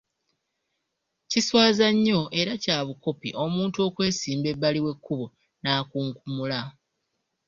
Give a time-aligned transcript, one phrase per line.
[1.29, 5.25] Kiswaza nnyo era kya bukopi omuntu okwesimba ebbali w’ekkubo
[5.61, 6.61] n’akunkumula.